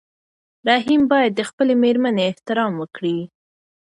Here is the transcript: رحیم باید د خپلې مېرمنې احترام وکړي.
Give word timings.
رحیم 0.67 1.01
باید 1.11 1.31
د 1.35 1.41
خپلې 1.49 1.73
مېرمنې 1.83 2.23
احترام 2.31 2.73
وکړي. 2.77 3.17